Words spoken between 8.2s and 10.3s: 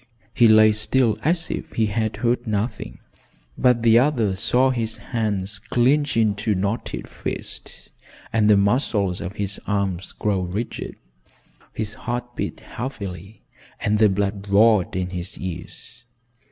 and the muscles of his arms